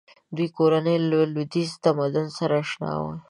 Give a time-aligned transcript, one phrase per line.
[0.35, 3.13] دوی کورنۍ له لویدیځ تمدن سره اشنا وه.